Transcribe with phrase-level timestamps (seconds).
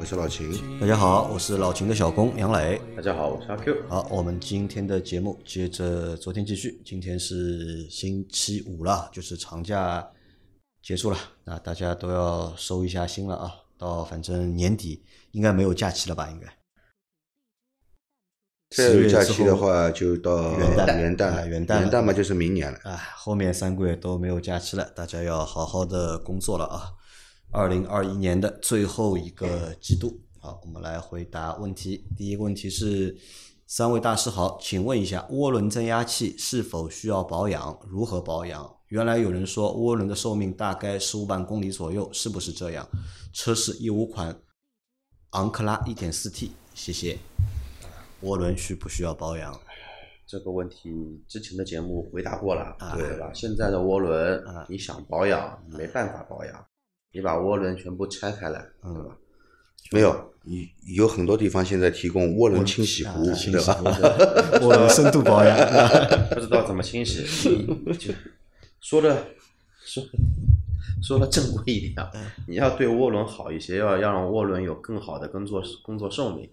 [0.00, 0.50] 我是老秦。
[0.80, 2.80] 大家好，我是老秦的小工杨磊。
[2.96, 3.86] 大家好，我是阿 Q。
[3.86, 6.80] 好，我们今天的节目接着昨天继续。
[6.86, 10.10] 今天是星期五了，就是长假
[10.82, 13.52] 结束了，那大家都要收一下心了啊。
[13.76, 16.30] 到反正年底应该没有假期了吧？
[16.30, 16.46] 应该。
[18.74, 22.78] 再有假期的话，就到元旦元旦了，啊元旦元旦嘛就是明年了。
[22.84, 26.88] 啊，后面三个月都没有假期了，大家要好好的工作了啊！
[27.52, 32.04] 二零二一年的最后一个季度，好，我们来回答问题。
[32.16, 33.16] 第一个问题是，
[33.66, 37.76] 三位大师好，请问一下，涡轮增压器是否需要保养？
[37.88, 38.72] 如何保养？
[38.86, 42.88] 原来有人说涡轮的寿命大概十五万公里左右，是不是这样？
[43.32, 44.40] 车是一五款
[45.30, 47.18] 昂克拉一点四 T，谢谢。
[48.22, 49.58] 涡轮需不需要保养？
[50.24, 53.32] 这个问题之前的节目回答过了，啊对吧？
[53.34, 56.66] 现在的涡轮啊，你想保养没办法保养，
[57.12, 59.16] 你把涡轮全部拆开来，嗯对吧？
[59.92, 63.36] 没有，有有很多地方现在提供涡轮清洗服务，对吧？
[63.36, 65.56] 洗服务涡轮深度保养。
[66.34, 67.24] 不知道怎么清洗，
[67.98, 68.12] 就
[68.80, 69.26] 说的
[69.84, 70.02] 说
[71.02, 72.10] 说的正规一点啊，
[72.46, 76.48] 你要对涡轮好一些，要要让涡轮有更好的工作工作寿命。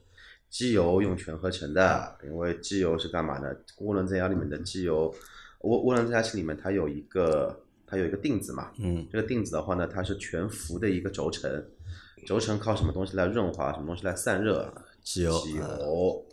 [0.49, 3.53] 机油用全合成的，因为机油是干嘛的？
[3.79, 5.13] 涡轮增压里面的机油，
[5.59, 11.65] 涡涡轮增压器里面它有一个它有一个定子嘛，嗯这个定子的话呢，它是全幅的一个轴承，
[12.27, 14.71] 轴承靠什么东西来润滑，什么东西来散热？
[15.01, 16.25] 机油机油、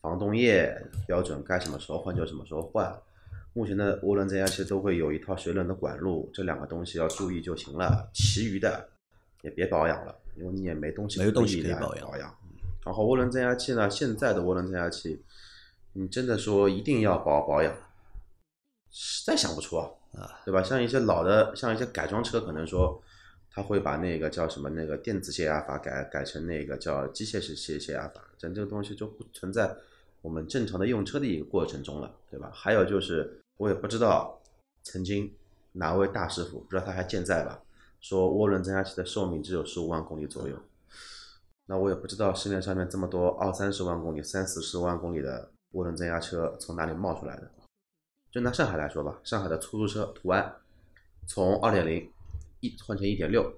[0.00, 0.72] 防冻液
[1.08, 2.96] 标准，该什么时候换就什么时候换。
[3.52, 8.88] 目前的涡轮增压器都会有一套水冷的管路，这两个东西要注意就行了，其余的
[9.42, 12.32] 也别保养了，因为你也没东西没有东西可以来保养保养。
[12.84, 15.20] 然后涡轮增压器呢，现在的涡轮增压器，
[15.94, 17.74] 你真的说一定要保保养，
[18.92, 19.90] 实在想不出啊，
[20.44, 20.62] 对吧？
[20.62, 23.00] 像一些老的，像一些改装车，可能说
[23.52, 29.74] 他会把那个叫什么那个电子泄压阀改改成那个叫机械式泄泄压阀，但这个东西就不存在
[30.22, 32.50] 我们正常的用车的一个过程中了，对吧？
[32.52, 34.40] 还有就是我也不知道
[34.82, 35.32] 曾经
[35.72, 37.62] 哪位大师傅，不知道他还健在吧，
[38.00, 40.56] 说涡轮增压器的寿命只有十五万公里左右。
[41.66, 47.48] 那我也不知道市面上面这么多二三十万公里、三四十万公里的涡轮增压车从哪里冒出来的。
[48.30, 50.54] 就拿上海来说吧，上海的出租车途安，
[51.26, 52.10] 从二点零
[52.60, 53.52] 一换成一点六，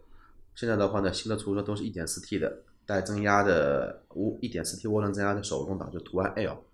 [0.54, 6.64] 现在的话呢，新的出租车都是一点四 T 的带增压的无一点四 T 涡轮增压的手动挡，就途安 L。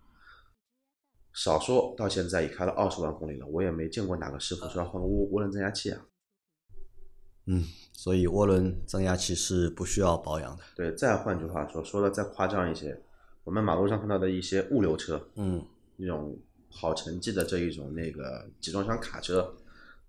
[1.32, 6.06] 少说到现在已开了二十万公里了，我也没见过哪个师傅说要换涡涡轮增压器啊。
[7.47, 10.62] 嗯，所以涡轮增压器是不需要保养的。
[10.75, 13.00] 对，再换句话说，说的再夸张一些，
[13.44, 15.65] 我们马路上看到的一些物流车，嗯，
[15.97, 16.36] 那种
[16.71, 19.55] 跑城际的这一种那个集装箱卡车，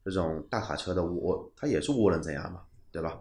[0.04, 2.62] 这种大卡车的涡，它也是涡轮增压嘛，
[2.92, 3.20] 对吧？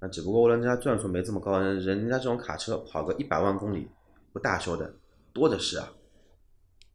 [0.00, 3.88] 那只不过涡轮增压转速没这么高，人人家这种卡车跑个一百万公里
[4.32, 4.94] 不大修的
[5.32, 5.92] 多的是啊。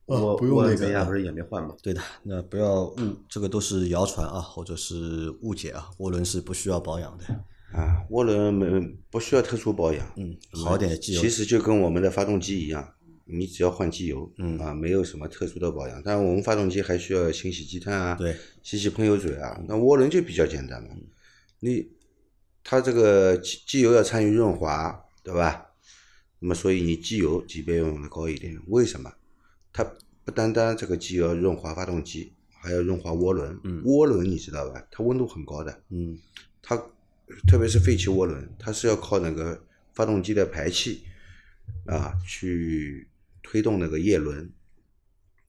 [0.07, 1.75] 涡涡轮不用那个压不是也没换吗？
[1.81, 2.97] 对的，那不要误，
[3.30, 5.90] 这个都是谣传啊，或者是误解啊。
[6.00, 7.25] 涡轮是不需要保养的。
[7.72, 10.35] 啊，涡轮没不需要特殊保养，嗯，
[10.66, 12.85] 好点的机油其实就跟我们的发动机一样，
[13.31, 16.02] 你只要换机油，嗯啊，没有什么特殊的保养。
[16.03, 19.59] 但是我们发动机还需要清洗积碳啊，对，洗洗喷油嘴啊。
[19.68, 20.90] 那涡轮就比较简单嘛，
[21.59, 21.88] 你
[22.64, 25.68] 它这个机机油要参与润滑，对吧？
[26.40, 29.14] 那么所以你机油级别要用的高一点，为什么？
[29.72, 29.84] 它
[30.24, 33.60] 不单单这个机油要润滑发动机，还要润滑涡轮。
[33.63, 34.84] 嗯涡轮你知道吧？
[34.92, 36.18] 它温度很高的，嗯
[36.62, 36.75] 它
[37.48, 39.63] 特别是废气涡轮，它是要靠那个
[39.94, 41.04] 发动机的排气
[41.86, 43.07] 啊去
[43.51, 44.50] 推动那个叶轮。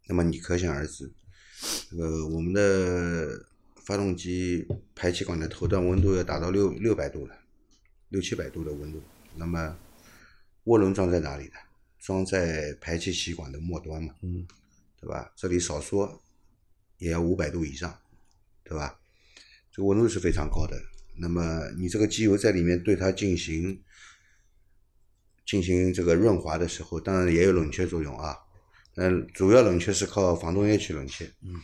[0.09, 1.09] 那么你可想而知，
[1.89, 3.47] 这个我们的
[3.77, 7.39] 发动机排气管的头段温度要达到六六百度了，
[8.09, 9.01] 六七百度的温度。
[9.37, 9.79] 那么
[10.65, 11.53] 涡轮装在哪里呢？
[12.01, 14.45] 装在排气气管的末端嘛，嗯，
[15.01, 15.33] 对吧？
[15.37, 16.21] 这里少说
[16.99, 17.97] 也要五百度以上，
[18.65, 18.99] 对吧？
[19.71, 20.77] 这个温度是非常高的。
[21.17, 23.81] 那么你这个机油在里面对它进行
[25.45, 28.37] 进行这个润滑的时候，当然也有冷却作用啊。
[28.97, 31.25] 嗯，主要冷却是靠防冻液去冷却。
[31.43, 31.61] 嗯，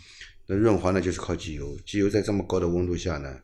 [0.47, 1.79] 那润滑呢就是靠机油。
[1.87, 3.41] 机油在这么高的温度下呢，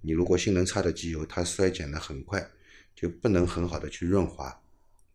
[0.00, 2.48] 你如果性能差的机油，它衰减的很快，
[2.94, 4.60] 就不能很好的去润滑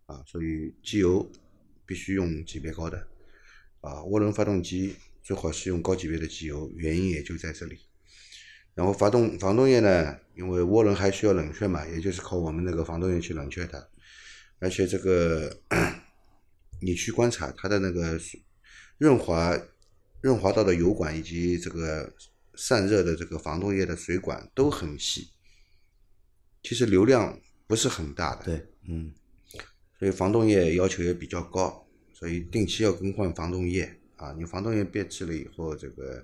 [0.07, 0.21] 啊。
[0.27, 1.31] 所以机油
[1.85, 3.07] 必须用级别高的。
[3.79, 7.79] 啊，涡轮发动机最好是用高级别的机油，原因也就在这里。
[8.75, 13.87] 然后发动防冻液呢，因为涡轮还需要冷却嘛，也就是靠我们那个防冻液去冷却它。
[14.61, 15.59] 而且这个
[16.79, 18.17] 你去观察它的那个
[18.97, 19.59] 润滑
[20.21, 22.13] 润滑道的油管以及这个
[22.55, 25.31] 散热的这个防冻液的水管都很细，
[26.61, 28.45] 其实流量不是很大的。
[28.45, 29.11] 对，嗯，
[29.97, 34.31] 所以防冻液要求也比较高，所以定期要更换防冻液啊。
[34.37, 36.23] 你防冻液变质了以后，这个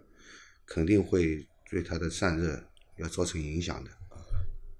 [0.65, 2.63] 肯定会对它的散热
[2.97, 3.89] 要造成影响的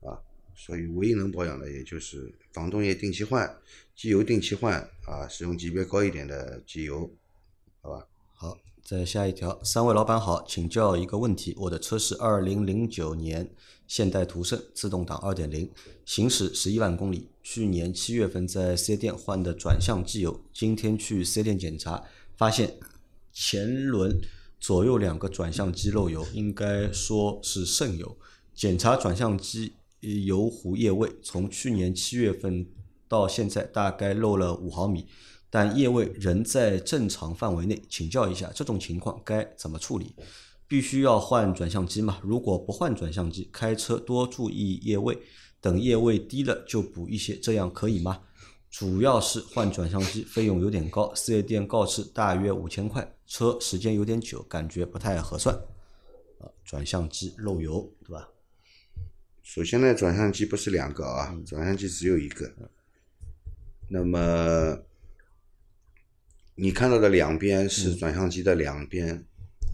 [0.07, 0.13] 啊。
[0.55, 3.55] 所以唯一能保养的，也就是防冻液定期换，
[3.95, 7.07] 机油定期换啊，使用级别高一点的机油，
[7.81, 8.07] 好吧？
[8.33, 13.47] 好，再下一条，三位老板好，请教一个问题，我的车是二零零九年
[13.87, 15.69] 现代途胜自动挡二点零，
[16.03, 22.03] 行驶十一万公里，去年七月份在四 S 店换的转向机油，今天去四 S 店检查，
[22.35, 22.79] 发现
[23.31, 24.19] 前轮
[24.59, 28.17] 左右两个转向机漏油，应该说是渗油，
[28.55, 32.65] 检查转向机油壶液位，从去年七月份
[33.07, 35.07] 到现在大概漏了五毫米。
[35.49, 40.13] 但液位仍在正常范围内，请教一下这种情况该怎么处理？
[40.67, 42.19] 必须要换转向机吗？
[42.21, 45.17] 如果不换转向机，开车多注意液位，
[45.61, 48.21] 等液位低了就补一些，这样可以吗？
[48.69, 55.55] 主要是换转向机费用有点高，四 S 店告知大约五千块，车时间有点久，感觉不太合算。
[56.39, 58.27] 啊，转向机漏油，对吧？
[59.47, 62.53] 首先呢，转向机不是两个啊，转向机只有一个。
[63.87, 64.77] 那么
[66.55, 69.23] 你看到的两边是转向机的两边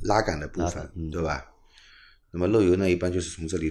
[0.03, 1.51] 拉杆的部分，对吧？
[2.29, 3.67] 那么漏油呢，一般就是从这里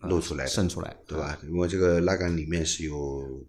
[0.00, 1.38] 漏出来的，渗出来，对吧？
[1.44, 3.42] 因为这个拉杆里面是有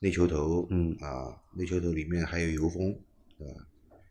[0.00, 2.92] 内球头，嗯啊，内球头里面还有油封，
[3.38, 3.54] 对吧？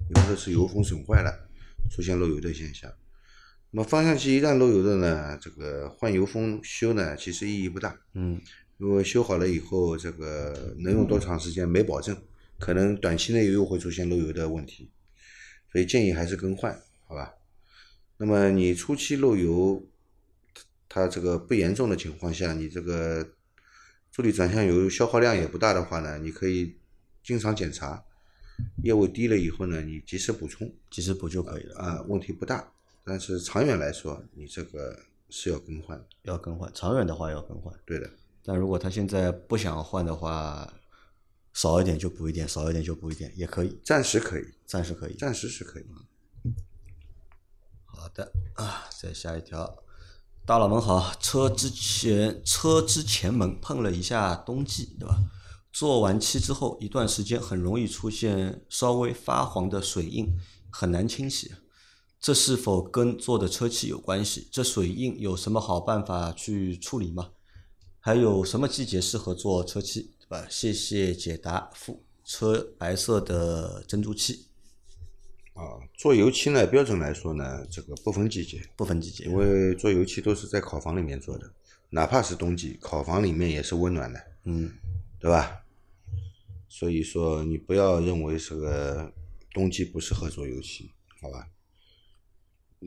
[0.07, 1.49] 有的是油封损坏了，
[1.91, 2.89] 出现漏油的现象。
[3.75, 8.39] 那么方向机一旦漏油的呢，这个换油封修呢，其实意义不大，嗯，
[8.77, 12.17] 如果修好了以后，这个能用多长时间没保证，
[12.57, 14.89] 可能短期内又会出现漏油的问题，
[15.73, 16.73] 所以建议还是更换，
[17.05, 17.33] 好吧？
[18.15, 19.85] 那么你初期漏油，
[20.87, 23.27] 它这个不严重的情况下，你这个
[24.09, 26.77] 助力转向油消耗量也不大的话呢，你可以
[27.21, 28.01] 经常检查，
[28.85, 31.75] 液位低了以后呢，你及时补充，及时补就可以了。
[31.77, 32.71] 啊，问题不大。
[33.05, 34.97] 但是长远来说，你这个
[35.29, 37.71] 是要更换的，要更换，长远的话要更换。
[37.85, 38.09] 对的。
[38.43, 40.73] 但如果他现在不想换的话，
[41.53, 45.13] 少一点就补一点，少一点就补一点，也可以，暂时可以，暂时可以。
[45.13, 45.85] 暂时是可以。
[47.85, 49.83] 好的啊，再下一条，
[50.45, 55.15] 大佬们好，车之前车之前门碰了一下冬季，对吧？
[55.71, 60.37] 做完漆之后一段时间，很容易出现稍微发黄的水印，
[60.71, 61.53] 很难清洗。
[62.25, 64.47] 这是否跟做的车漆有关系？
[64.51, 67.29] 这水印有什么好办法去处理吗？
[67.99, 70.47] 还有什么季节适合做车漆，对吧？
[70.49, 71.69] 谢谢解答。
[71.75, 74.47] 副车白色的珍珠漆。
[75.53, 81.53] 啊，做油漆呢，标准来说呢，这个不分季节，不分季节，因为做油漆都是在烤房里面做的，
[81.91, 84.73] 哪怕是冬季，烤房里面也是温暖的，嗯，
[85.19, 85.63] 对吧？
[86.67, 89.13] 所以说你不要认为这个
[89.53, 90.89] 冬季不适合做油漆，
[91.21, 91.47] 好吧？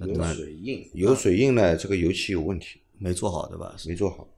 [0.06, 3.74] 有水印，有水印呢，这个油漆有问题，没做好，对吧？
[3.86, 4.28] 没做好，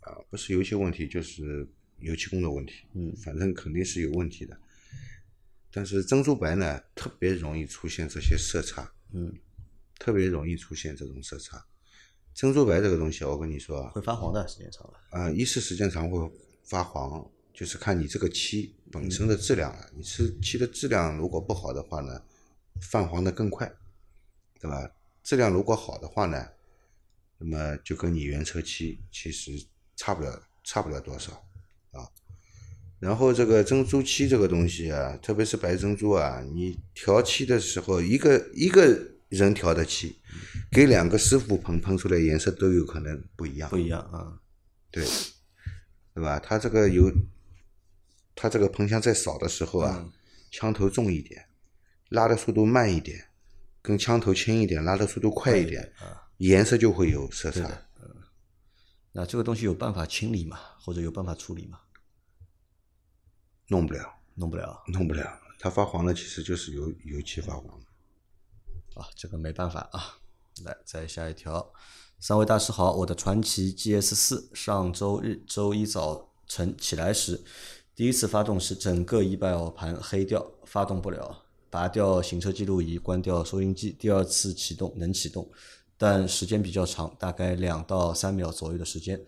[0.00, 1.66] 啊，不是油漆问题，就是
[1.98, 4.56] 油漆工的问题，嗯，反正肯定是有问题的。
[5.72, 9.34] 但是珍珠白呢，特别容易出现这些色差，嗯，
[9.98, 11.64] 特别容易出现这种色差。
[12.32, 14.94] 珍珠白这个东西，我跟你说啊，会发黄的，时间长了。
[15.10, 16.30] 啊，一是时间长会
[16.62, 19.90] 发黄，就是看你这个漆本身的质量了。
[19.96, 22.22] 你是漆的质量如果不好的话呢，
[22.80, 23.72] 泛黄的更快，
[24.64, 24.90] 对吧？
[25.22, 26.42] 质量如果好的话呢，
[27.36, 29.52] 那么就跟你原车漆其实
[29.94, 31.32] 差不了，差不了多少
[31.90, 32.08] 啊。
[32.98, 40.16] 然后这个珍珠漆这个东西啊，特别是白珍珠啊，你调漆的时候，一个一个人调的漆，
[40.70, 43.68] 给两个师傅喷喷出来颜色都有可能不一样。
[43.68, 44.40] 不一样啊，
[44.90, 45.04] 对，
[46.14, 46.38] 对吧？
[46.38, 47.12] 它这个有，
[48.34, 50.10] 它这个喷枪在扫的时候啊，
[50.50, 51.48] 枪头重一点，
[52.08, 53.26] 拉的速度慢一点，
[53.84, 57.82] 跟枪头轻一点，拉的速度快一点，啊颜色就会有色差。
[59.12, 60.58] 那这个东西有办法清理吗？
[60.80, 61.80] 或者有办法处理吗？
[63.68, 65.38] 弄不了，弄不了弄不了。
[65.58, 67.78] 它发黄了，其实就是油油漆发黄。
[68.94, 70.16] 啊，这个没办法啊。
[70.64, 71.70] 来，再下一条。
[72.18, 77.44] 三位大师好，我的传奇 GS 四上周日周一早晨起来时，
[77.94, 81.43] 第一次发动时整个仪表盘黑掉，发动不了。
[81.74, 85.50] 拔掉行车记录仪，关掉收音机，第二次启动能启动，
[85.98, 89.20] 但时间比较长，大概两到三秒左右的时间。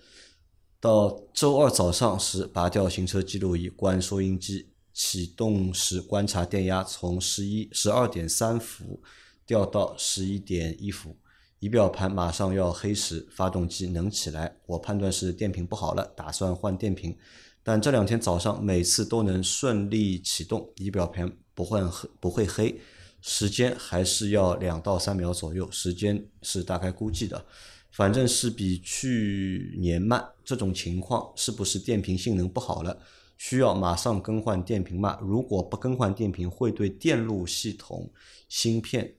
[0.78, 9.02] 到周二早上时，拔掉行车记录仪，关收音机，启动时观察电压从十一十二点三伏
[9.44, 11.16] 掉到十一点一伏。
[11.58, 17.18] 仪表盘马上要黑时，发动机能起来，我判断是电瓶不好了，打算换电瓶。
[17.64, 22.78] 但这两天早上每次都能顺利启动，仪表盘不会黑，不会黑，
[23.22, 27.44] 时间还是要两到三秒左右，时间是大概估计的，
[27.90, 30.24] 反正是比去年慢。
[30.44, 32.96] 这种情况是不是电瓶性能不好了？
[33.38, 35.18] 需要马上更换电瓶吗？
[35.20, 38.10] 如果不更换电瓶，会对电路系统、
[38.48, 39.14] 芯片、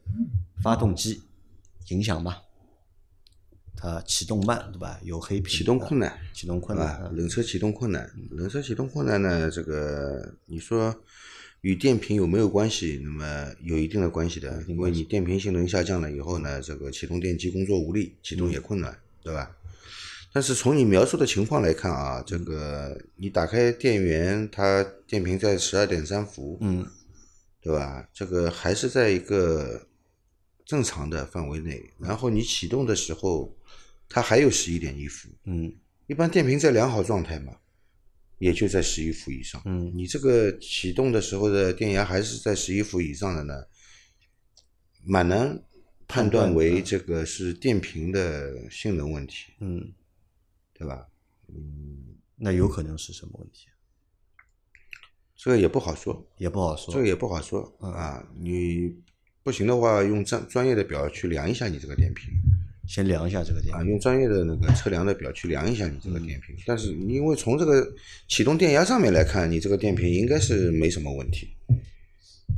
[0.63, 1.21] 发动机？
[1.89, 2.37] 影响吗，
[3.75, 4.99] 它启动慢，对吧？
[5.03, 9.49] 有黑屏，启动困难，启动困难，冷车启动困难，冷车启动困难呢？
[9.49, 10.93] 这个你说
[11.61, 12.99] 与电瓶有没有关系？
[13.03, 19.55] 那么有一定的关系的，因为你电瓶性能下降了以后呢，这个启动电机工作无力，启动也困难，对吧？
[20.33, 26.85] 但是从你描述的情况来看啊，这个你打开电源，它电瓶在十二点三伏，嗯，
[27.61, 28.07] 对吧？
[28.13, 29.83] 这个还是在一个。
[30.69, 33.55] 正常的范围内，然后你启动的时候，
[34.09, 35.29] 它还有十一点一伏。
[35.45, 35.73] 嗯，
[36.07, 37.53] 一般电瓶在良好状态嘛，
[38.39, 39.61] 也就在十一伏以上。
[39.65, 43.53] 嗯，你这个启动的时候的电压还是在十一伏以上的呢，
[45.03, 45.61] 蛮难
[46.07, 49.53] 判断为这个是电瓶的性能问题。
[49.59, 49.93] 嗯，
[50.73, 51.07] 对吧？
[51.47, 53.67] 嗯，那有可能是什么问题？
[55.35, 56.93] 这个也不好说，也不好说。
[56.93, 58.95] 这个也不好说啊，你。
[59.43, 62.33] 不行的话，用专专业的表去量一下你这个电瓶，
[62.87, 66.55] 先量一下这个电啊，用专业的那个测量的表去量一下你这个电瓶。
[66.65, 67.87] 但是因为从这个
[68.27, 71.49] 启动电压上面来看，你这个电瓶应该是没什么问题，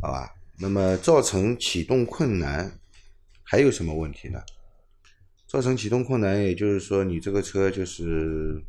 [0.02, 0.34] 好吧？
[0.60, 2.80] 那么造成启动困难
[3.44, 4.40] 还有什么问题呢？
[5.48, 8.62] 造成启动困难，也就是说你这个车就是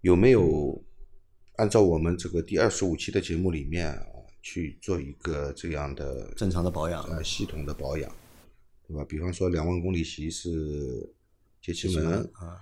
[0.00, 0.82] 有没有
[1.56, 3.98] 按照我们这个第二十五期的节目里面。
[4.44, 8.10] 去做一个这样的正常的保养，呃，系统的保养，
[8.92, 9.06] 对吧？
[9.08, 11.14] 比方说两万公里洗一次
[11.62, 12.60] 节气门，啊，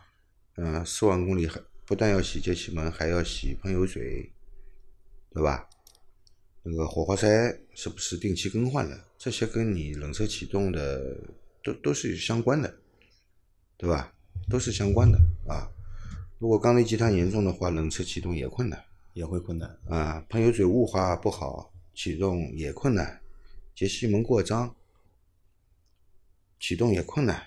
[0.54, 4.30] 嗯，四万公里还不但要洗节气门，还要洗喷油嘴，
[5.34, 5.68] 对吧？
[6.62, 7.26] 那个火花塞
[7.74, 9.04] 是不是定期更换的？
[9.18, 11.18] 这些跟你冷车启动的
[11.64, 12.72] 都都是相关的，
[13.76, 14.14] 对吧？
[14.48, 15.18] 都是相关的
[15.48, 15.68] 啊。
[16.38, 18.80] 如果缸内积碳严重的话，冷车启动也困难。
[19.12, 23.20] 也会困难啊，喷油嘴雾化不好，启动也困难；
[23.74, 24.72] 节气门过脏，
[26.60, 27.42] 启动也困难，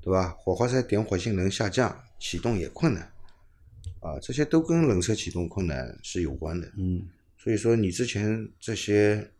[0.00, 0.36] 对吧？
[0.38, 3.12] 火花塞点火性能下降，启动也困难，
[4.00, 6.70] 啊，这些都跟冷车启动困难是有关的。
[6.76, 9.32] 嗯，所以说你之前这些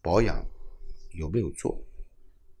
[0.00, 0.42] 保养
[1.12, 1.78] 有没有做？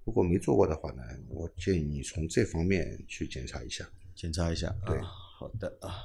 [0.04, 3.88] 如果没做过的话呢，我建议你从这方面去检查一下。
[4.16, 6.04] 检查一下，对，好的啊。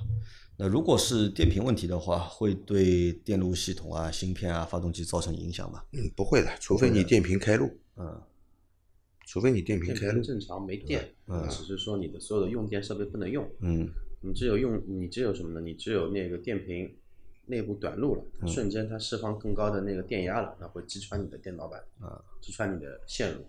[0.56, 5.84] 那如果是电瓶问题的话，会对电路系统啊、芯片啊、发动机造成影响吗？
[5.92, 7.78] 嗯，不会的，除非你电瓶开路。
[7.98, 8.22] 嗯，
[9.26, 13.46] 除非你电瓶开路正常没电，嗯，只是说你的所有的用电设备不能用。
[13.60, 13.90] 嗯，
[14.22, 15.62] 你只有用，你只有什么呢？
[15.62, 16.96] 你只有那个电瓶
[17.48, 23.44] 内部短路了，瞬间它释放更高的那个电压了，那会击穿你的电脑板，啊，击穿你的线路。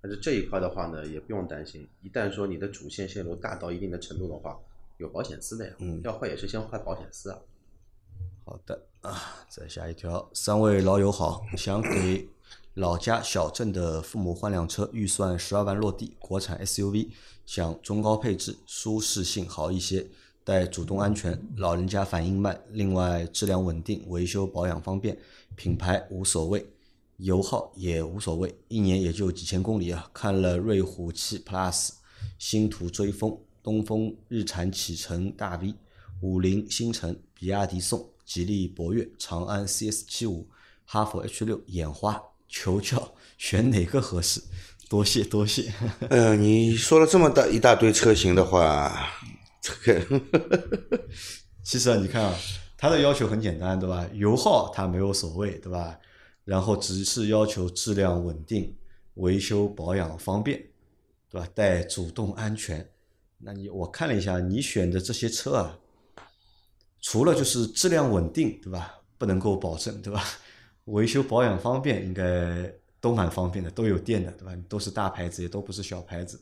[0.00, 4.58] 但是这一块的话呢，也不用担心，一旦说你的主线线路大到一定的程度的话。
[4.98, 7.36] 有保险丝的呀，嗯，要坏也是先坏保险丝啊。
[8.44, 12.28] 好的啊，再下一条，三位老友好，想给
[12.74, 17.08] 老家小镇的父母换辆车，预算十二万落地，国产 SUV，
[17.46, 20.06] 想中高配置，舒适性好一些，
[20.42, 25.16] 带主动安全，老人家反应慢，另外质量稳定，维修保养方便，
[25.54, 26.66] 品牌无所谓，
[27.18, 30.10] 油耗也无所谓，一年也就几千公里啊。
[30.12, 31.90] 看了瑞虎七 Plus，
[32.38, 33.38] 星途追风。
[33.62, 35.74] 东风日产启辰大 V，
[36.20, 40.46] 五菱星辰，比亚迪宋，吉利博越，长安 CS 七五，
[40.84, 42.22] 哈弗 H 六，眼花，
[42.54, 44.40] 求教 选哪个合适？
[44.88, 45.72] 多 谢多谢。
[46.08, 49.10] 嗯， 你说了这么大一大堆车型的话，
[49.60, 50.20] 这个
[51.64, 52.34] 其实啊，你看啊，
[52.78, 54.06] 它的要求很简单，对吧？
[54.12, 55.98] 油耗它没有所谓，对吧？
[56.44, 58.72] 然后只是要求质量稳定，
[59.14, 60.62] 维修保养方便，
[61.28, 61.48] 对吧？
[61.54, 62.86] 带主动安全。
[63.38, 65.76] 那你我看了一下，你选的这些车啊，
[67.02, 68.94] 除了就是质量稳定，对吧？
[69.18, 70.22] 不能够保证，对吧？
[70.84, 74.54] 维修保养方便，应该都蛮方便的，都有电的，对吧？
[74.68, 76.40] 都是大牌子，也都不是小牌子。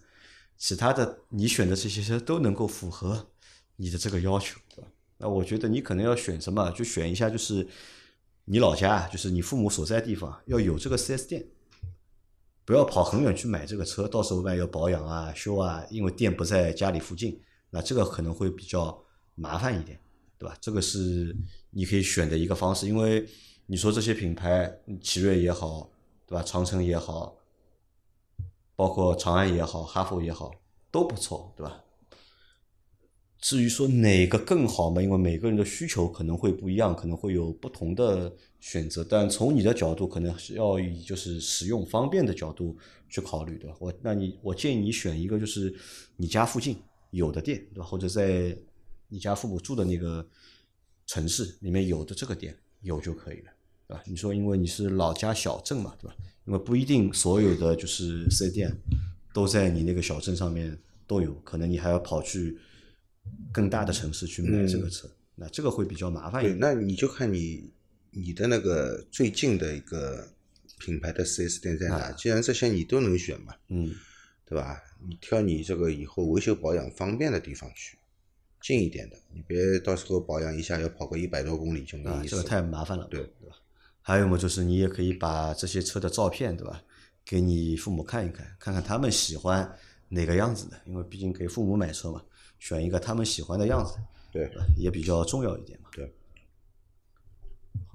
[0.57, 3.29] 其他的你选的这些车都能够符合
[3.77, 4.89] 你的这个要求，对吧？
[5.19, 7.67] 那我觉得你可能要选什么，就选一下就是
[8.45, 11.47] 你老家就是你父母所在地方要有这个 4S 店，
[12.65, 19.01] 不要跑很远去买这个车，到时候万一要保养啊、修啊，因为店不在家里附近，那这个可能会比较
[19.37, 19.99] 麻烦一点，
[20.39, 20.57] 对吧？
[20.61, 21.37] 这个是
[21.71, 23.27] 你可以选的一个方式，因为
[23.73, 25.91] 你说这些品牌，奇瑞也好，
[26.27, 26.43] 对吧？
[26.43, 27.39] 长城也好，
[28.77, 30.51] 包括长安也好，哈弗也好，
[30.91, 31.83] 都不错，对吧？
[33.39, 39.03] 至于说哪个更好嘛，因为每个人的需求可能会不一样，可能会有不同的选择。
[39.03, 42.77] 但从你的角度，可能是要以就是使用方便的角度
[43.09, 43.77] 去考虑，对吧？
[43.81, 45.75] 我那你我建议你选一个就是
[46.17, 46.77] 你家附近
[47.11, 47.87] 有的店，对吧？
[47.87, 48.55] 或者在
[49.09, 50.29] 你家父母住的那个
[51.07, 53.51] 城市里面有的这个店有就可以了，
[53.93, 54.03] 对吧？
[54.07, 56.17] 你说因为你是老家小镇嘛，对吧？
[56.47, 58.75] 因为不一定所有的就是四 S 店
[59.33, 62.59] 都在你那个小镇上面都有，可能你还要跑去。
[63.53, 66.59] 更大的城市去买这个车，那这个会比较麻烦一点。
[66.59, 67.71] 那你就看你
[68.11, 70.27] 你的那个最近的一个
[70.81, 72.11] 品牌的四 S 店在哪？
[72.13, 73.95] 既然这些你都能选嘛，嗯，
[74.45, 74.83] 对吧？
[75.07, 77.97] 你挑你这个以后维修保养方便的地方去，
[78.61, 83.55] 近一点的，你别到时候保养一下要跑个一百多公里就没意思，这个太麻烦了，对对吧？
[84.03, 86.83] 还有嘛，就是你也可以把这些车的照片，对吧？
[87.25, 89.79] 给你父母看一看，看看他们喜欢
[90.09, 92.21] 哪个样子的，因为毕竟给父母买车嘛。
[92.59, 93.95] 选一个他们喜欢的样子，
[94.33, 95.89] 对，也比较重要一点嘛。
[95.93, 96.13] 对，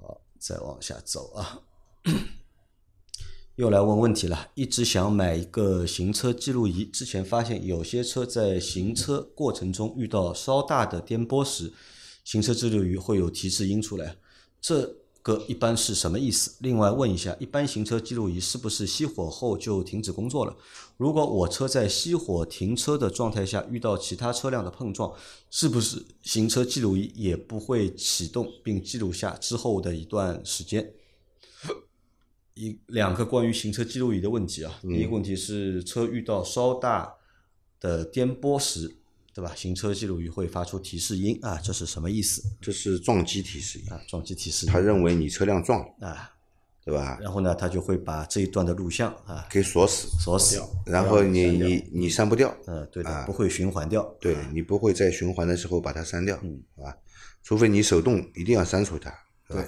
[0.00, 1.60] 好，再往下走啊，
[3.56, 4.50] 又来问问题了。
[4.54, 11.72] 一直想买一个行车记录仪，之前发现有些车在行车过程中遇到稍大的颠簸时，
[12.24, 14.16] 行车记录仪会有提示音出来，
[14.58, 14.96] 这。
[15.28, 16.56] 个一般是什么意思？
[16.60, 20.56] 另外问一下，一般行车记录仪是不是熄火后就停止工作了？
[20.96, 25.12] 如果我车在熄火停车的状态下遇到其他车辆的碰撞，
[25.50, 30.94] 是不是行车记录仪也不会启动并记录下之后的一段时间？
[32.54, 34.80] 一两个关于行车记录仪的问题啊。
[34.80, 37.14] 第一个问题是车遇到稍大
[37.78, 38.96] 的颠簸时。
[39.34, 39.52] 对吧？
[39.54, 42.42] 行车记录仪会发出提示音啊，这是什么意思？
[42.60, 44.66] 这是撞击提示音啊，撞击提示。
[44.66, 46.32] 他认为你车辆撞了啊，
[46.84, 47.18] 对吧？
[47.20, 56.96] 然后呢，他就会把这一段的录像啊给锁死，锁死，然后你你你删不掉，嗯，对的，不会循环掉，对你不会在循环的时候把它删掉，嗯，好吧？
[57.44, 59.14] 除非你手动一定要删除它，
[59.48, 59.62] 对，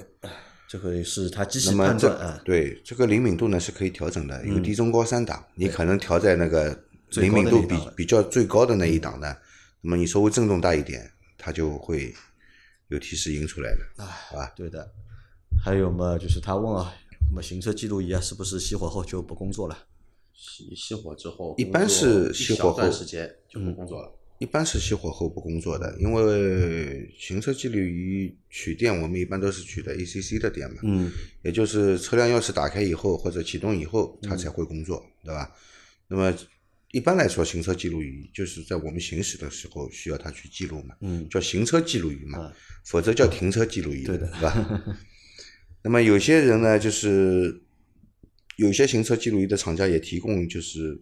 [0.68, 2.42] 这个是它机器判断啊。
[2.44, 6.76] 对，这个灵敏度呢是可以调整的，有低中高三档，你可能调在那个
[7.10, 9.36] 灵敏度比比较最高的那一档呢。
[9.82, 12.14] 那么你稍微震动大一点，它就会
[12.88, 14.52] 有提示音出来的，好吧？
[14.54, 14.92] 对的。
[15.64, 16.94] 还有嘛，就是他问啊，
[17.30, 19.86] 那么行车记录仪啊，是不是熄火后就不工作了？
[20.36, 24.12] 熄熄火之后，一般是熄火后时间就不工作了。
[24.38, 30.80] 一般是熄火后不工作的，因为行车记录仪取电，我们一般都是取的 ACC 的电嘛。
[30.82, 31.10] 嗯。
[31.42, 35.50] 也就是车辆钥匙打开以后或者启动以后，它才会工作，对吧？
[36.08, 36.34] 那么。
[36.92, 42.52] 一般来说，行车记录仪就是在我们行驶的时候需要它去记录嘛，嗯，叫行车记录仪嘛，
[42.84, 44.96] 否则叫停车记录仪，对的，是吧？
[45.82, 47.62] 那么有些人呢，就是
[48.56, 51.00] 有些行车记录仪的厂家也提供，就是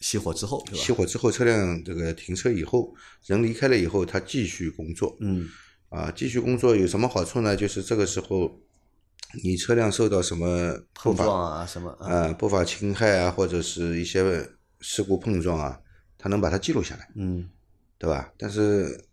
[0.00, 2.94] 熄火之后，熄火之后车辆这个停车以后，
[3.26, 5.48] 人离开了以后，他继续工作，嗯，
[5.88, 7.56] 啊，继续工作有什么好处呢？
[7.56, 8.60] 就是这个时候
[9.42, 14.48] 你车辆受到什么碰撞啊，什么啊，不法侵害啊，或者是一些。
[14.80, 15.80] 事故碰撞啊，
[16.18, 17.48] 它能把它记录下来，嗯，
[17.98, 18.32] 对吧？
[18.36, 19.04] 但是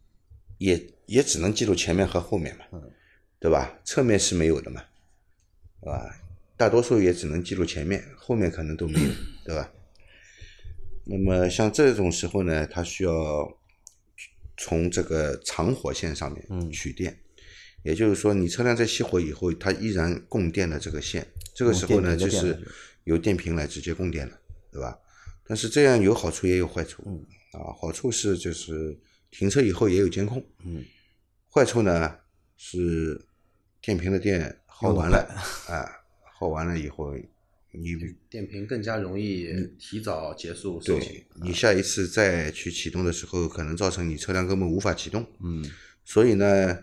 [0.58, 2.92] 也也只能记录前面和后面嘛，嗯，
[3.40, 3.80] 对吧？
[3.84, 4.84] 侧面是没有的嘛，
[5.82, 6.20] 对吧？
[6.56, 9.10] 大多数也只能记录前面，后面可能都没有，
[9.44, 9.72] 对吧？
[11.06, 13.58] 那么像这种时候呢，它需要
[14.56, 17.20] 从这个长火线上面取电，
[17.84, 22.58] 也就是说，你车辆在熄火以后，它依然供电的这个线，这个时候呢，就是
[23.04, 24.40] 由电瓶来直接供电了，
[24.72, 24.98] 对吧？
[25.46, 28.98] 但是这样有好处也有坏处，嗯，啊，好处是就是
[29.30, 30.84] 停车以后也有监控，嗯，
[31.52, 32.16] 坏处呢
[32.56, 33.26] 是
[33.82, 35.18] 电瓶的电耗完了，
[35.68, 35.84] 啊，
[36.34, 37.14] 耗完了以后
[37.72, 37.96] 你
[38.30, 45.70] 电瓶更加容易提早结束寿命，你下一次再去启动的时候，可能造成你车辆根本无法启动，嗯，
[46.06, 46.80] 所以呢，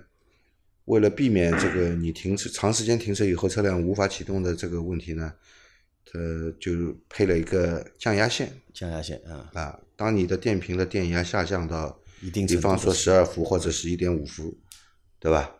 [0.84, 5.32] 为了避免这个你停车长时间停车以后车辆无法启动的这个问题呢。
[6.12, 14.58] 呃，就配了一个降压线，降压线啊啊，当你的电瓶的电压下降到一定，比方说十二伏或者是一点五伏，
[15.20, 15.56] 对吧？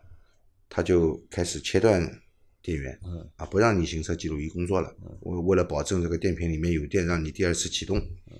[0.67, 2.21] 它就开始切断
[2.61, 4.93] 电源，嗯啊，不让你行车记录仪工作了。
[5.21, 7.97] 为为了保证这个电瓶里面有电，让你第二次启动。
[7.97, 8.37] 嗯，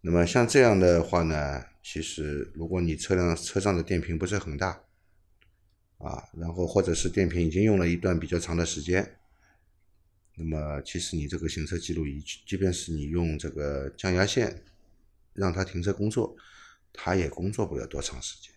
[0.00, 4.68] 那么像这样的话呢，其实如果你车辆车上的电瓶不是很大，
[5.98, 9.18] 啊，然后或者是电瓶已经用了一段比较长的时间，
[10.36, 14.64] 那么其实你这个行车记录仪，即便是你用这个降压线
[15.32, 16.36] 让它停车工作，
[16.92, 18.52] 它也工作不了多长时间。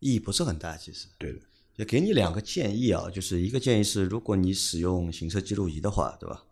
[0.00, 1.08] 意义不是很大，其实。
[1.18, 1.40] 对的，
[1.74, 6.44] 也给你两个建议啊，就是一个建议是，如果你使用行车记录仪的话，对吧？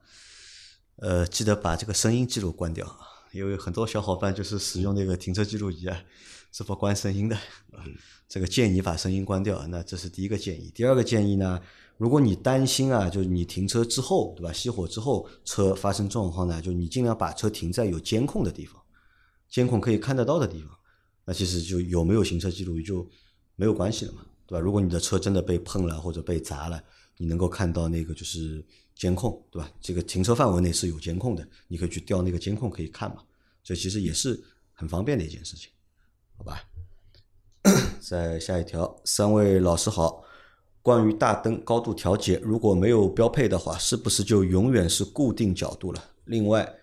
[0.97, 2.99] 呃，记得把这个声音记录关掉，
[3.31, 6.03] 因为很多小伙伴就是使用那个停车记录仪啊，
[6.51, 7.39] 是不关声音的。
[8.29, 10.73] 这个建议把声音关掉，那这是第一个建议。
[10.75, 11.63] 第二个建议呢，
[11.99, 14.53] 如果你担心啊，就是你停车之后，对吧？
[14.53, 18.81] 熄火之后车发生状况呢，就你尽量把车停在有监控的地方，
[19.49, 20.71] 监控可以看得到的地方。
[21.25, 23.09] 那其实就有没有行车记录仪就
[23.57, 24.61] 没有关系了嘛，对吧？
[24.61, 26.83] 如果你的车真的被碰了或者被砸了，
[27.17, 28.63] 你能够看到那个就是
[28.95, 29.71] 监控，对吧？
[29.81, 33.23] 这个停车范围内是有监控的，你可以去调那个监控可以看嘛。
[33.65, 34.39] 这其实也是
[34.75, 35.71] 很方便的一件事情，
[36.37, 36.61] 好吧？
[38.01, 40.23] 再下一条，三位老师好。
[40.87, 46.01] 关于大灯高度调节，如果没有标配的话，是不是就永远是固定角度了？
[46.27, 46.77] 另外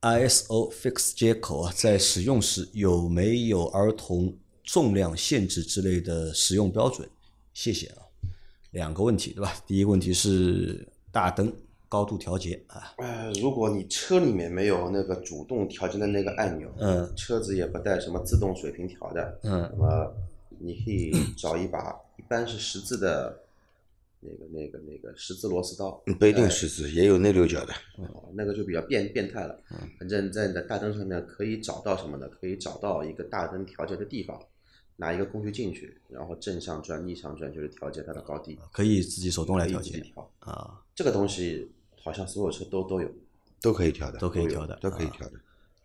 [0.00, 7.08] ，ISO Fix 接口啊，在使用时有没有儿童重量限制之类的使用标准？
[7.54, 8.02] 谢谢啊。
[8.72, 9.54] 两个问题对吧？
[9.64, 11.54] 第一个问题是大灯
[11.88, 20.12] 高度调节啊，呃，如果你车里面没有那个主动调节的那个按钮，嗯车子也不带什么自动水平调的，嗯那么
[20.58, 23.40] 你可以找一把，一般是十字的，
[24.20, 27.72] 那个那个那个十字螺丝刀，不一定十字，也有内六角的。
[27.96, 29.58] 哦，那个就比较变变态了。
[29.98, 32.28] 反正在你的大灯上面可以找到什么呢？
[32.28, 34.40] 可以找到一个大灯调节的地方，
[34.96, 40.30] 拿一个工具进去，然后正向转、逆向转，就是调节它的高低，可以自己手动来调节调。
[40.40, 41.70] 啊，这个东西
[42.02, 43.10] 好像所有车都都有。
[43.60, 45.34] 都可以调的，都可以调的，都可以啊调的。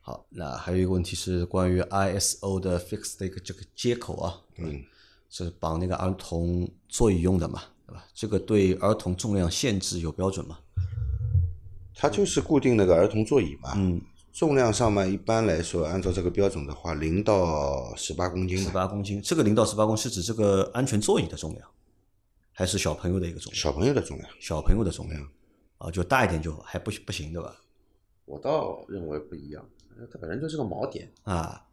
[0.02, 4.84] 好，那还有一个问题是关于 ISO 的 Fix 的一个这个接口啊，嗯，
[5.30, 8.06] 是绑那个儿童座椅用的嘛，对吧？
[8.14, 10.58] 这个对儿童重量限制有标准吗？
[11.94, 14.00] 它就是固定那个儿童座椅嘛，嗯，
[14.32, 21.68] 重量上面一般来说，按照这个标准的话，零到十八公斤十，八公斤，这个零到十八公斤是指这个安全座椅的重量，
[22.54, 23.56] 还是小朋友的一个重量？
[23.60, 24.30] 小朋友的重量。
[24.40, 25.28] 小朋友的重量
[25.80, 27.56] 啊，就大一点就还不不行对吧？
[28.26, 29.66] 我倒认为不一样，
[30.12, 31.12] 它本身就是个锚点。
[31.24, 31.66] 啊，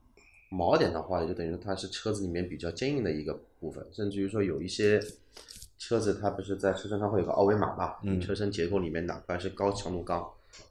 [0.54, 5.02] 锚点的话，也就等于它是车子里面比较坚硬的一个部分，甚至于说有一些
[5.78, 10.24] 车子它不是在车身上会有个二维码嘛，嗯车身结构里面哪块是高强度钢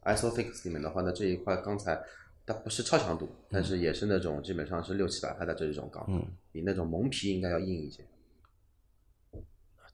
[0.06, 2.02] ，ISOFIX 里面的话呢，这一块钢材
[2.46, 8.06] 它不是超强度，但是也是那种基本上是六七百块的这种钢，嗯，比那种蒙皮应该要硬一些。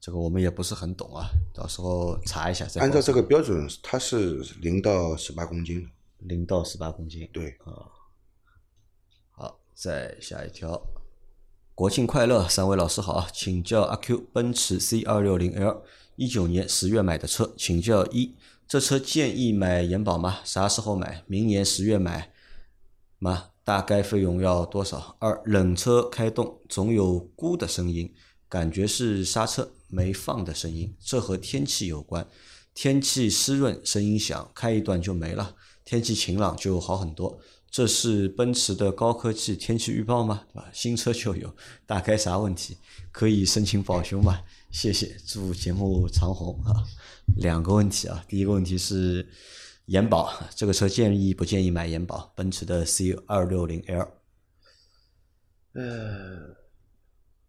[0.00, 2.80] 这个我们也不是很懂啊，到时候查一下再。
[2.80, 5.88] 按照这个标准，它是零到十八公斤的。
[6.20, 7.92] 零到十八公斤，对，好，
[9.74, 10.82] 再下一条，
[11.74, 13.28] 国庆快乐，三位老师好啊！
[13.32, 15.82] 请教阿 Q，奔驰 C 二六零 L，
[16.16, 18.34] 一九年十月买的车，请教一，
[18.68, 20.40] 这车建议买延保吗？
[20.44, 21.24] 啥时候买？
[21.26, 22.30] 明年十月买
[23.18, 23.50] 吗？
[23.64, 25.16] 大概费用要多少？
[25.20, 28.12] 二，冷车开动总有咕的声音，
[28.48, 32.26] 感觉是刹车没放的声音，这和天气有关。
[32.74, 35.56] 天气湿润，声音响，开一段就没了。
[35.84, 37.40] 天气晴朗就好很多。
[37.70, 40.44] 这是奔驰的高科技天气预报吗？
[40.52, 40.68] 对吧？
[40.72, 41.54] 新车就有，
[41.86, 42.76] 大概啥问题？
[43.12, 44.42] 可以申请保修吗？
[44.70, 46.84] 谢谢，祝节目长红啊！
[47.36, 49.28] 两个问题啊，第一个问题是
[49.86, 52.32] 延保，这个车建议不建议买延保？
[52.34, 54.08] 奔驰的 C 二六零 L
[55.74, 56.56] 呃，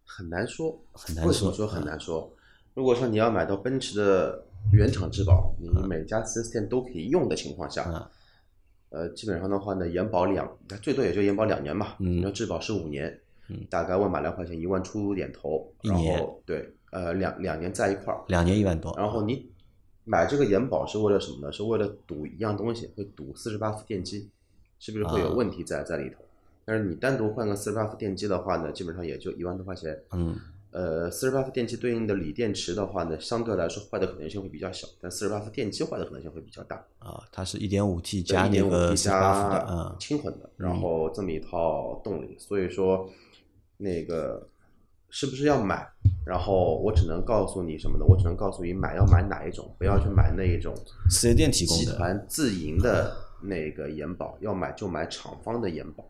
[0.06, 2.32] 很难说，很难说说很难说？
[2.76, 8.08] 如果说你要买到奔驰的原厂质保，你每家四 S 店都可以用的情况下，嗯
[8.92, 10.48] 呃，基本上的话呢，延保两，
[10.82, 11.96] 最多也就延保两年吧。
[12.00, 19.50] 嗯你说质保是五年，嗯大概万把来块钱，一万出点头，然一年后对，呃，两两年在一块儿，两年一万多，然后你
[20.04, 21.52] 买这个延保是为了什么呢？
[21.52, 24.30] 是为了赌一样东西，会赌四十八伏电机
[24.78, 26.18] 是不是会有啊问题在在里头？
[26.66, 29.98] 但是你单独换个四十八伏电机的话呢，基本上也就一万多块钱。
[30.12, 30.36] 嗯
[30.72, 36.78] 呃，四十八伏电机对应的锂电池的话呢，相对来说坏的可能性会比较小，但四十八伏电机坏的可能性会比较大。
[37.00, 43.10] 啊，它是一点五 T 加那一点五个 T 四八伏的，加嗯轻混的，然后这么一套动力，所以说
[43.78, 44.48] 那个
[45.10, 45.86] 是不是要买？
[46.26, 48.06] 然后我只能告诉你什么呢？
[48.08, 50.74] 我只能告诉你买要买哪一种，不要去买那一种
[51.10, 56.06] 四 S 店提供的集的，团自营的那个延保，要买就买厂方的延保，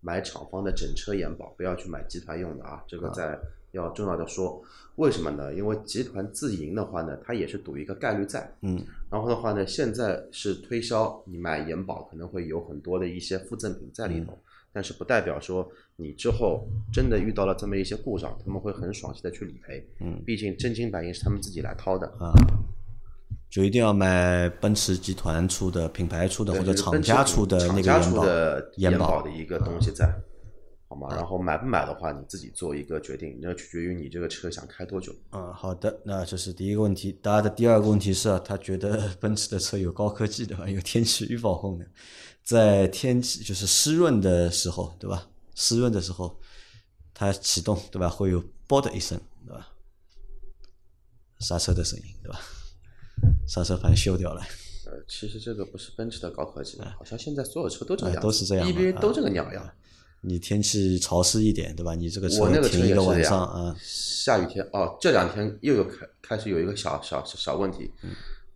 [0.00, 2.82] 买厂方的整车延保，不要去买集团用的啊。
[2.86, 3.38] 这个在
[3.72, 4.62] 要重要的说，
[4.96, 5.54] 为什么呢？
[5.54, 8.52] 因为集团自营的话呢，它也是赌一个概率在。
[8.62, 14.38] 嗯然后的话呢，现在是推销你买延保可能会有很多的一些附赠品在里头，
[14.72, 19.86] 但是不代表说你之后真的遇到了这么一些故障，他们会很爽气的去理赔。
[20.00, 22.06] 嗯，毕竟真金白银是他们自己来掏的。
[22.18, 22.32] 啊，
[23.50, 30.06] 就一定要买奔驰集团出的、品牌出的或者厂家出的那个延保的延延保保的一个东西在，
[30.88, 31.08] 好吗？
[31.10, 35.12] 然后买不买的话，你自己做一个决定，那取决于你这个车想开多久。
[35.32, 37.10] 嗯，好的，那这是第一个问题。
[37.20, 40.68] 大家的第二个问题是啊，他觉得 奔驰的车有高科技，对吧？
[40.68, 41.84] 有天气预报功能，
[42.44, 45.26] 在天气就是湿润的时候，对吧？
[45.56, 46.38] 湿润的时候，
[47.12, 48.08] 它启动，对吧？
[48.08, 49.68] 会有“啵”的一声，对吧？
[51.40, 52.40] 刹车的声音，对吧？
[53.46, 54.40] 刹车盘锈掉了，
[54.86, 59.70] 呃，其实这个不是奔驰的高科技，好像现在所有车都这样子，都是这样 EBA 啊都这个鸟样。
[60.22, 61.94] 你天气潮湿一点，对吧？
[61.94, 67.90] 你这个车停一个晚上啊，下雨天哦，这两天又有开开始有一个小小小小问题。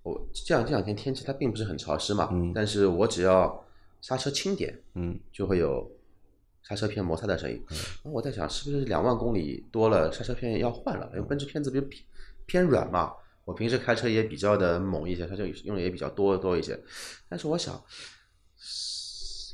[0.02, 3.64] 我这样这两天天气它并不是很潮湿嘛，嗯但是我只要
[4.02, 5.90] 刹车轻点，嗯，就会有
[6.62, 7.58] 刹车片摩擦的声音。
[8.02, 11.08] 我在想，是不是两万公里多了，刹车片要换了？
[11.14, 12.04] 因为奔驰片子比较偏
[12.44, 13.10] 偏软嘛，
[13.44, 16.78] 我平时开车也比较的猛一些，刹车用的也比较多多一些。
[17.28, 17.82] 但是我想，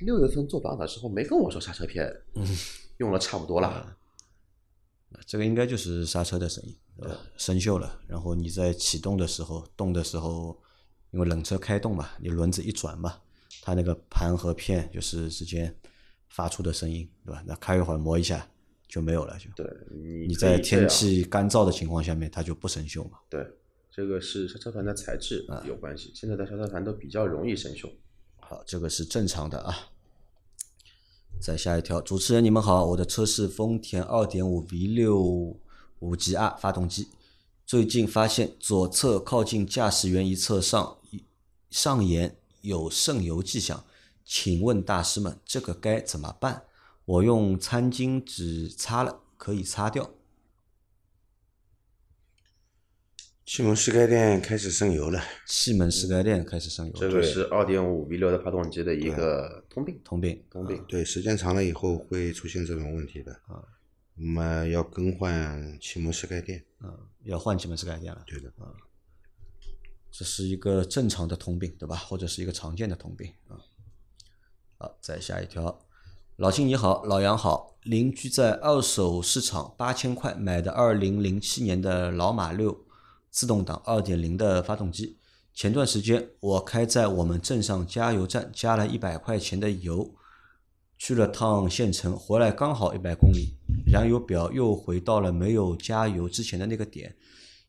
[0.00, 2.10] 六月份做保养的时候没跟我说刹车片
[2.98, 3.96] 用了差不多了。
[5.26, 7.18] 这个应该就是刹车的声音，对吧？
[7.36, 10.56] 生锈了，然后你在启动的时候、动的时候，
[11.10, 13.20] 因为冷车开动嘛，你轮子一转嘛，
[13.60, 15.76] 它那个盘和片就是之间
[16.28, 17.42] 发出的声音，对吧？
[17.44, 18.48] 那开一会儿磨一下
[18.86, 23.18] 就没有了，就对你你在天气干燥的情况下面，它就不生锈嘛。
[23.28, 23.44] 对，
[24.00, 26.10] 这个是刹车盘的材质啊有关系。
[26.14, 27.86] 现在的刹车盘都比较容易生锈。
[28.38, 29.90] 好，这个是正常的啊。
[31.38, 35.56] 再下一条，主持人你们好，我的车是丰田2.5 V6
[35.98, 37.08] 五级 R 发动机，
[37.66, 40.96] 最近发现左侧靠近驾驶员一侧上
[41.68, 43.84] 上沿有渗油迹象，
[44.24, 46.62] 请问大师们这个该怎么办？
[47.04, 50.10] 我用餐巾纸擦了，可以擦掉。
[53.52, 60.00] 气门室盖垫开始渗油了，气门室盖垫开始渗油，这个是二点五 V 六的发动机的一个通病。
[60.04, 60.40] 通病。
[60.48, 60.84] 通病。
[60.86, 63.32] 对，时间长了以后会出现这种问题的。
[63.48, 63.60] 啊，
[64.14, 66.64] 那么要更换气门室盖垫。
[66.80, 68.22] 嗯，要换气门室盖垫了。
[68.24, 68.70] 对的，啊
[70.12, 71.96] 这是一个正常的通病，对吧？
[71.96, 73.58] 或者是一个常见的通病啊。
[74.78, 75.84] 好，再下一条，
[76.36, 82.86] 老金你好，老杨好，邻居在二手市场八千块买的二零零七年的老马六
[83.30, 85.18] 自动挡二点零的发动机，
[85.54, 90.14] 前段时间我开在我们镇上加油站加了一百块钱的油，
[90.98, 97.16] 去了趟县城，回来刚好一百公里，燃油表又回到了没有加油之前的那个点。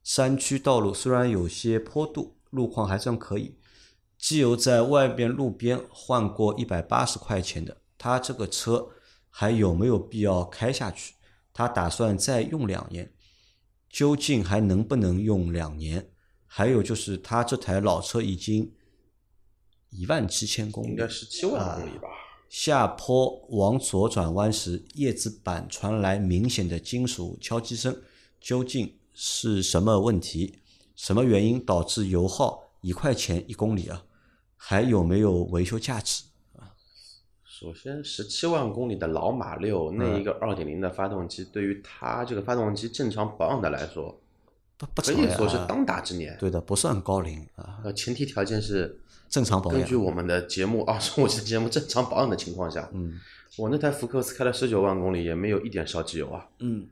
[0.03, 3.55] 山区道路虽然有些坡度，路况还算可以。
[4.17, 8.89] 机油在外边路边换过一百八十块钱的，他这个车
[9.29, 11.13] 还有没有必要开下去？
[11.53, 13.11] 他打算再用两年，
[13.91, 16.09] 究竟还能不能用两年？
[16.47, 18.71] 还有就是他这台老车已经
[19.89, 22.07] 一万七千公里，应该是七万公里吧？
[22.49, 28.01] 下坡往左转弯时，叶子板传来明显的金属敲击声，
[28.39, 30.59] 究竟是什么问题？
[30.95, 34.05] 什么原因导致油耗一块钱一公里啊？
[34.55, 36.23] 还有没有维修价值？
[37.61, 44.19] 首先，十七万公里的老马六那嗯一个二点零的发动机，对于它这个发动机正常保养的来说，
[44.79, 46.35] 不不可以说是当打之年。
[46.39, 49.95] 对的，不算高龄啊，呃，前提条件是正常保养根据。
[49.95, 53.19] 我们的节目二十五期的节目正常保养的情况下，嗯
[53.57, 56.49] 我那台福克斯开了十九万公里，也没有一点烧机油啊。
[56.61, 56.87] 嗯，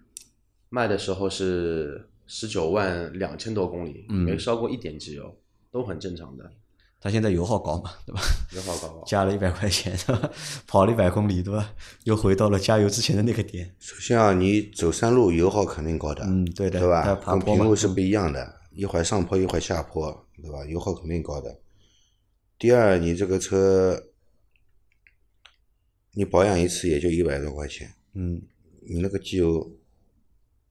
[0.70, 5.36] 卖的时候是十九万两千多公里，嗯没烧过一点机油，
[5.72, 6.52] 都很正常的，
[7.02, 8.22] 他现在油耗高嘛，对吧？
[8.54, 9.04] 油耗高。
[9.08, 10.30] 加了一百块钱，对吧？
[10.68, 11.74] 跑了一百公里，对吧？
[12.04, 13.74] 又回到了加油之前的那个点。
[13.80, 17.16] 首先啊，你走山路油耗肯定高的，嗯，对的，对吧？
[17.26, 20.66] 跟平路是不一样的，一会儿上坡一会儿下坡，对吧？
[20.66, 21.60] 油耗肯定高的。
[22.58, 24.04] 第二，你这个车，
[26.12, 28.42] 你保养一次也就一百多块钱，嗯
[28.82, 29.72] 你那个机油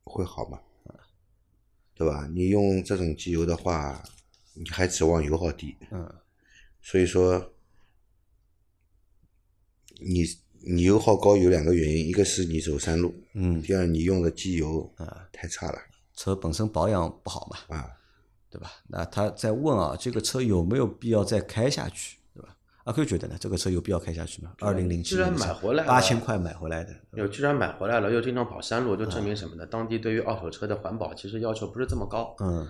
[0.05, 0.59] 会好吗？
[1.95, 2.29] 对吧？
[2.35, 4.03] 你用这种机油的话，
[4.59, 5.77] 你还指望油耗低？
[5.91, 6.13] 嗯
[6.81, 7.53] 所以说，
[10.01, 10.25] 你
[10.75, 15.79] 你油耗高有两个原因，一个是你走山路，嗯，第二你用的机油啊太差了
[16.15, 17.91] 车本身保养不好嘛，啊。
[18.51, 18.71] 对吧？
[18.87, 22.57] 那他在问啊，这个车有没有必要再开下去，对吧？
[22.85, 24.55] 阿 Q 觉得呢，这个车有必要开下去吗？
[24.61, 29.67] 二零零七既然买回来八千块买回来的，有既然买回来了，又经常跑山路，就证明什么呢？
[29.67, 32.35] 当地对于二手车的环保其实要求不是这么高。
[32.41, 32.67] 嗯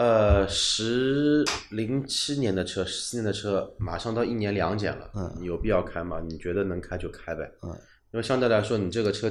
[0.00, 6.22] 呃，十零七年的车，十四年的车，马上到一年两检了，嗯你有必要开吗？
[6.26, 7.68] 你觉得能开就开呗，嗯，
[8.12, 9.30] 因为相对来说，你这个车，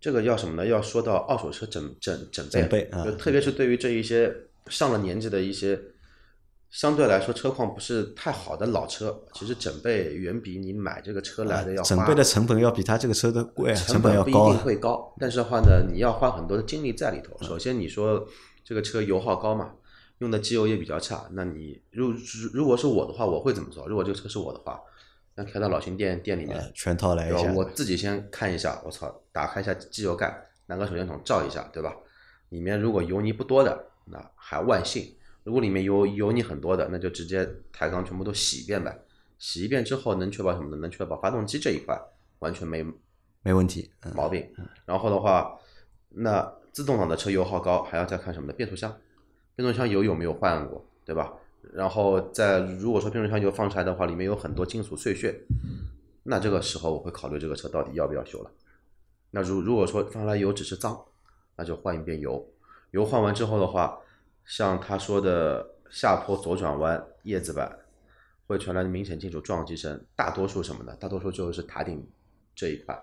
[0.00, 0.64] 这个要什么呢？
[0.64, 4.32] 要说到二手车整整整备，整备啊就特别是对于这一些
[4.68, 5.80] 上了年纪的一些，
[6.70, 14.58] 相对来说车况不是太好的老车，其实整备远比你买这个车来的要花整备的成本要比他这个车的贵啊，成本要不一定。
[14.58, 17.36] 会高，但是的话呢，你要花很多的精力在里头。
[17.44, 18.24] 首先你说
[18.64, 19.74] 这个车油耗高嘛，
[20.18, 22.18] 用的机油也比较差，那你如如
[22.52, 23.86] 如果是我的话，我会怎么做？
[23.86, 24.80] 如果这个车是我的话，
[25.34, 31.94] 那开到老秦店店里面呃，全套来一下？，我自己先看一下，我操，打开一下机油盖，拿个手电筒照一下，对吧？
[32.50, 38.96] 里面如果油泥不多的，那还万幸；如果里面油油泥很多的，那就直接抬缸全部都洗一遍呗。
[39.38, 40.76] 洗一遍之后，能确保什么呢？
[40.76, 42.00] 能确保发动机这一块
[42.38, 42.86] 完全没
[43.42, 43.90] 没问题。
[44.04, 44.48] 嗯，毛病。
[44.86, 45.58] 然后的话，
[46.10, 48.52] 那自动挡的车油耗高，还要再看什么呢？
[48.52, 48.94] 变速箱，
[49.54, 51.32] 变速箱油有没有换过，对吧？
[51.72, 55.40] 然后再如果说变速箱油放出来的话，里面有很多金属碎屑，
[56.24, 58.50] 那这个时候我会考虑这个车到底要不要修了。
[59.30, 61.00] 那如如果说放出来油只是脏，
[61.54, 62.44] 那就换一遍油。
[62.90, 64.00] 油换完之后的话，
[64.44, 67.78] 像他说的下坡左转弯叶子板
[68.48, 70.96] 会传来明显金属撞击声，大多数什么呢？
[70.96, 72.04] 大多数就是塔顶
[72.52, 73.00] 这一块，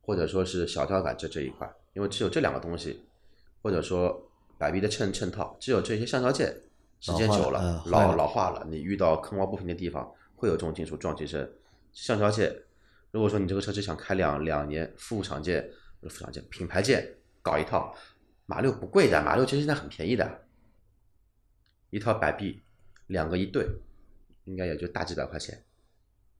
[0.00, 3.04] 或者说是小吊杆这这一块，因为只有这两个东西，
[3.62, 6.54] 或者说摆臂的衬衬套，只有这些橡胶件，
[7.00, 11.50] 时间久了老老化了，你遇到坑洼不平的地方会有这种金属撞击声。
[11.92, 12.54] 橡胶件，
[13.10, 15.70] 如果说你这个车只想开两两年，副厂件
[16.02, 17.94] 副厂件，品牌件搞一套，
[18.46, 20.46] 马六不贵的，马六其实现在很便宜的，
[21.90, 22.62] 一套摆臂
[23.08, 23.68] 两个一对，
[24.44, 25.62] 应该也就大几百块钱，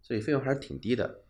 [0.00, 1.20] 所以费用还是挺低的。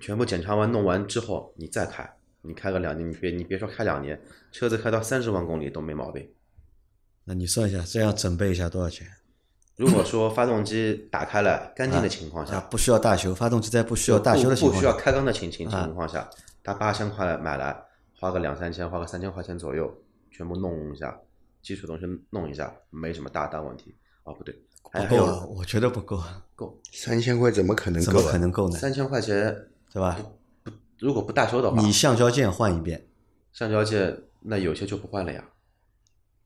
[0.00, 4.20] 全部检查完弄完之后，你再开，你开个两年，你别你别说开两年，
[4.52, 6.28] 车子开到三十万公里都没毛病。
[7.24, 9.06] 那你算一下，这样准备一下多少钱？
[9.76, 16.28] 如果说发动机打开了干净的情况下，啊，不需要大修，发动机在不需要大修的情不不需要，开缸的情情啊情况下，
[16.62, 17.74] 他八千块买来，
[18.20, 19.92] 花个两三千，花个三千块钱左右，
[20.30, 21.18] 全部弄一下，
[21.62, 23.96] 基础东西弄一下，没什么大大问题。
[24.24, 24.54] 哦，不对，
[24.92, 26.22] 还不够啊，我觉得不够，
[26.54, 28.32] 够三千块怎么可能怎么够啊？
[28.32, 28.78] 可能够呢？
[28.78, 29.54] 三千块钱，
[29.92, 30.18] 对吧？
[30.98, 33.06] 如果不大修的话，你橡胶件换一遍，
[33.52, 35.44] 橡胶件那有些就不换了呀，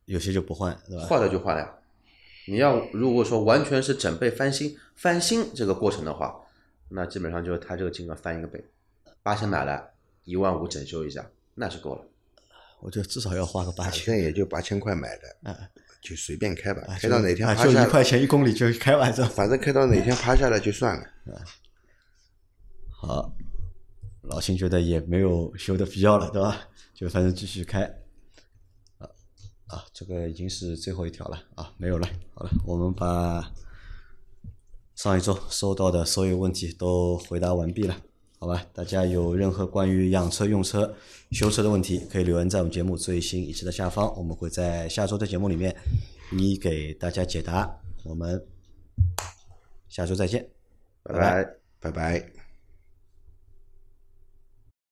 [0.06, 1.04] 有些就不换，对吧？
[1.06, 1.74] 坏了就换了呀。
[2.46, 6.40] 你要如果说完全是整备翻新翻新这个过程的话，
[6.88, 8.64] 那基本上就是它这个金额翻一个倍，
[9.22, 9.90] 八千买来
[10.24, 12.04] 一万五整修一下，那是够了。
[12.80, 15.58] 我觉得至少要花个八千，也就八千块买的，啊
[16.00, 19.22] 就随便开吧，啊开到哪天啊就一块钱一公里就开完这。
[19.26, 21.04] 反正开到哪天趴下来就算了。
[22.90, 23.32] 好，
[24.28, 26.68] 老秦觉得也没有修的必要了，对吧？
[26.94, 27.82] 就反正继续开。
[28.98, 29.08] 啊
[29.66, 32.08] 啊，这个已经是最后一条了啊，没有了。
[32.34, 33.52] 好了，我们把
[34.94, 37.96] 上一周收到的所有问题都回答完毕了，
[38.38, 38.66] 好吧？
[38.72, 40.94] 大家有任何关于养车、用车、
[41.32, 45.74] 修车的问题，可以留言在我们节目最新一期的下方，我们会在下周的节目里面
[46.32, 47.80] 一一给大家解答。
[48.04, 48.46] 我们
[49.88, 50.48] 下周再见。
[51.02, 51.58] 拜拜。
[51.80, 52.37] 拜拜。